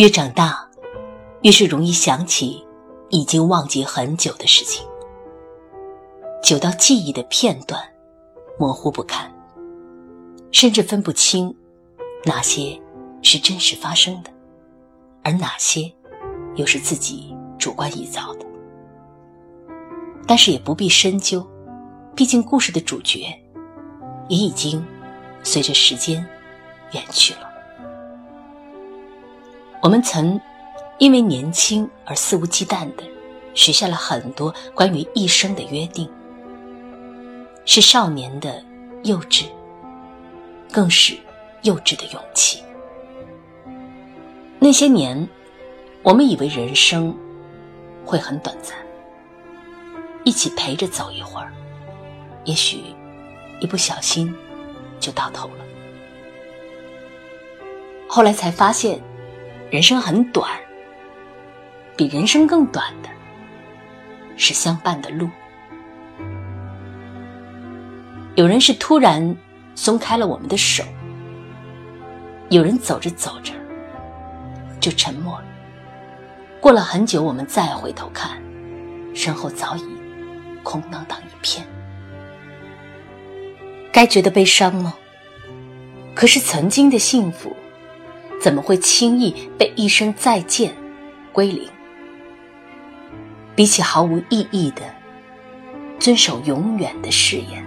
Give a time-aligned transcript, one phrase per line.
[0.00, 0.66] 越长大，
[1.42, 2.66] 越是容易想起
[3.10, 4.82] 已经忘记很久的事情，
[6.42, 7.78] 久到记忆的片段
[8.58, 9.30] 模糊不堪，
[10.52, 11.54] 甚至分不清
[12.24, 12.80] 哪些
[13.20, 14.30] 是真实发生的，
[15.22, 15.92] 而哪些
[16.54, 18.46] 又是自己主观臆造的。
[20.26, 21.46] 但是也不必深究，
[22.16, 23.38] 毕竟故事的主角
[24.30, 24.82] 也已经
[25.42, 26.26] 随着时间
[26.92, 27.49] 远去了。
[29.82, 30.38] 我们曾
[30.98, 33.04] 因为年轻而肆无忌惮的
[33.54, 36.06] 许下了很多关于一生的约定，
[37.64, 38.62] 是少年的
[39.04, 39.46] 幼稚，
[40.70, 41.16] 更是
[41.62, 42.62] 幼稚的勇气。
[44.58, 45.26] 那些年，
[46.02, 47.16] 我们以为人生
[48.04, 48.76] 会很短暂，
[50.24, 51.50] 一起陪着走一会儿，
[52.44, 52.82] 也许
[53.60, 54.34] 一不小心
[55.00, 55.64] 就到头了。
[58.06, 59.00] 后来才发现。
[59.70, 60.50] 人生很短，
[61.96, 63.08] 比人生更短的
[64.36, 65.30] 是相伴的路。
[68.34, 69.36] 有人是突然
[69.76, 70.82] 松开了我们的手，
[72.48, 73.52] 有人走着走着
[74.80, 75.44] 就沉默了。
[76.60, 78.42] 过了很久，我们再回头看，
[79.14, 79.84] 身后早已
[80.64, 81.64] 空荡荡一片。
[83.92, 84.94] 该觉得悲伤吗？
[86.12, 87.54] 可是曾经的幸福。
[88.40, 90.74] 怎么会轻易被一声再见
[91.30, 91.68] 归零？
[93.54, 94.82] 比起毫无意义的
[95.98, 97.62] 遵守永远的誓言，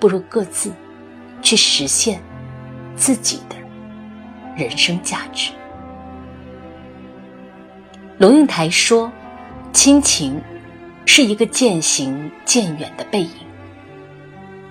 [0.00, 0.72] 不如各自
[1.40, 2.20] 去实现
[2.96, 3.56] 自己的
[4.56, 5.52] 人生价值。
[8.18, 9.12] 龙应台说
[9.72, 10.42] ：“亲情
[11.04, 13.30] 是一个渐行渐远的背影，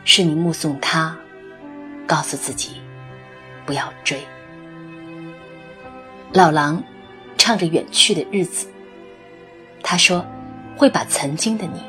[0.03, 1.15] 是你目送他，
[2.05, 2.81] 告诉自己
[3.65, 4.19] 不要追。”
[6.35, 6.83] 老狼
[7.37, 8.67] 唱着远去的日子，
[9.81, 10.25] 他说
[10.75, 11.81] ：“会把曾经的你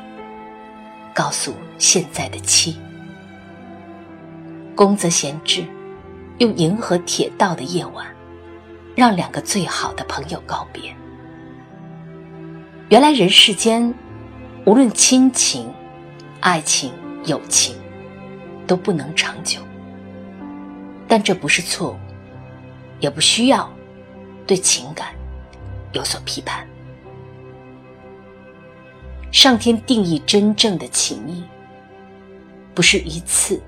[1.13, 2.79] 告诉现在的妻。”
[4.73, 5.65] 宫泽贤治
[6.37, 8.07] 用银河铁道的夜晚，
[8.95, 10.95] 让两个最好的朋友告别。
[12.87, 13.93] 原来人世间，
[14.63, 15.69] 无论亲情、
[16.39, 16.93] 爱情、
[17.25, 17.75] 友情，
[18.65, 19.59] 都不能长久。
[21.05, 21.97] 但这不是错误，
[23.01, 23.69] 也不需要。
[24.47, 25.13] 对情感
[25.91, 26.65] 有所批判，
[29.31, 31.43] 上天定义真正的情谊，
[32.73, 33.61] 不是一次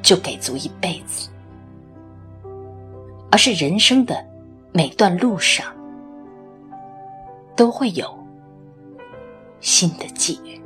[0.00, 1.28] 就给足一辈子，
[3.30, 4.24] 而是人生的
[4.72, 5.66] 每段路上
[7.56, 8.16] 都会有
[9.60, 10.60] 新的际遇。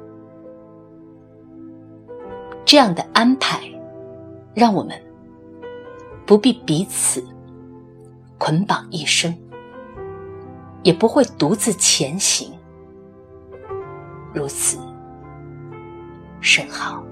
[2.67, 3.59] 这样的安排，
[4.55, 5.01] 让我们
[6.27, 7.25] 不必彼此。
[8.41, 9.37] 捆绑一生，
[10.83, 12.51] 也不会独自前行，
[14.33, 14.79] 如此
[16.41, 17.05] 甚好。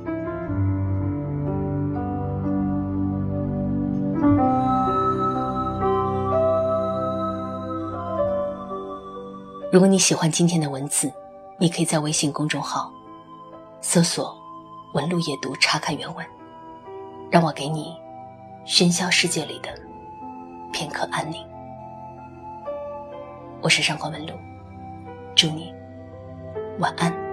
[9.70, 11.12] 如果你喜欢今天的文字，
[11.58, 12.90] 你可以在微信公众号
[13.82, 14.34] 搜索
[14.94, 16.26] “文路夜读”查看原文，
[17.30, 17.94] 让我给你
[18.66, 19.87] 喧嚣世界里的。
[20.72, 21.44] 片刻安宁。
[23.60, 24.34] 我是上官文露，
[25.34, 25.74] 祝你
[26.78, 27.27] 晚安。